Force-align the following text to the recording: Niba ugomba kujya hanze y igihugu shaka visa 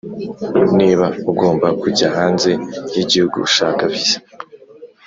Niba 0.77 1.05
ugomba 1.31 1.67
kujya 1.81 2.07
hanze 2.17 2.51
y 2.93 2.97
igihugu 3.03 3.37
shaka 3.55 3.83
visa 3.93 4.19